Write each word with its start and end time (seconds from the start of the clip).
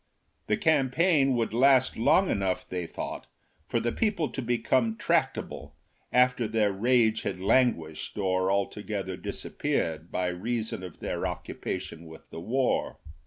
The 0.47 0.57
campaign 0.57 1.35
would 1.35 1.53
last 1.53 1.95
long 1.95 2.31
enough, 2.31 2.67
they 2.67 2.87
thought, 2.87 3.27
for 3.67 3.79
the 3.79 3.91
people 3.91 4.29
to 4.29 4.41
become 4.41 4.95
tractable, 4.97 5.75
after 6.11 6.47
their 6.47 6.71
rage 6.71 7.21
had 7.21 7.39
languished 7.39 8.17
or 8.17 8.49
altogether 8.51 9.15
disappeared 9.15 10.11
by 10.11 10.25
reason 10.29 10.81
of 10.81 11.01
their 11.01 11.27
occupation 11.27 12.07
with 12.07 12.27
the 12.31 12.39
war. 12.41 12.97